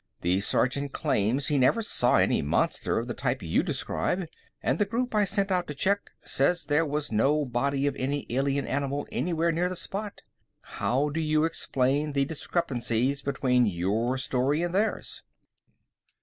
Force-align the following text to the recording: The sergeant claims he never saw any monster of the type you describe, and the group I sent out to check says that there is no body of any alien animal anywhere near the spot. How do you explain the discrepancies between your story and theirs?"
The 0.21 0.39
sergeant 0.41 0.93
claims 0.93 1.45
he 1.49 1.59
never 1.59 1.83
saw 1.83 2.15
any 2.17 2.41
monster 2.41 2.97
of 2.97 3.05
the 3.05 3.13
type 3.13 3.43
you 3.43 3.61
describe, 3.61 4.25
and 4.63 4.79
the 4.79 4.85
group 4.85 5.13
I 5.13 5.25
sent 5.25 5.51
out 5.51 5.67
to 5.67 5.75
check 5.75 6.09
says 6.23 6.63
that 6.65 6.73
there 6.73 6.97
is 6.97 7.11
no 7.11 7.45
body 7.45 7.85
of 7.85 7.95
any 7.97 8.25
alien 8.31 8.65
animal 8.65 9.05
anywhere 9.11 9.51
near 9.51 9.69
the 9.69 9.75
spot. 9.75 10.23
How 10.63 11.09
do 11.09 11.19
you 11.19 11.43
explain 11.45 12.13
the 12.13 12.25
discrepancies 12.25 13.21
between 13.21 13.67
your 13.67 14.17
story 14.17 14.63
and 14.63 14.73
theirs?" 14.73 15.21